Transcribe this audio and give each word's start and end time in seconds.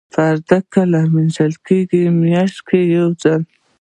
پردې 0.13 0.57
کله 0.73 0.99
مینځئ؟ 1.13 1.49
میاشت 2.21 2.59
کې 2.67 2.79
یوځل 2.95 3.41